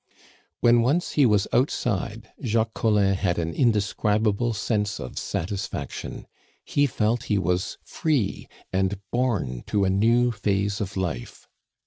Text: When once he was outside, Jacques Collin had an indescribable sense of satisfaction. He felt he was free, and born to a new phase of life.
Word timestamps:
When 0.61 0.81
once 0.81 1.11
he 1.11 1.27
was 1.27 1.47
outside, 1.53 2.31
Jacques 2.43 2.73
Collin 2.73 3.13
had 3.13 3.37
an 3.37 3.53
indescribable 3.53 4.51
sense 4.55 4.99
of 4.99 5.19
satisfaction. 5.19 6.25
He 6.65 6.87
felt 6.87 7.25
he 7.25 7.37
was 7.37 7.77
free, 7.83 8.47
and 8.73 8.99
born 9.11 9.63
to 9.67 9.85
a 9.85 9.91
new 9.91 10.31
phase 10.31 10.81
of 10.81 10.97
life. 10.97 11.47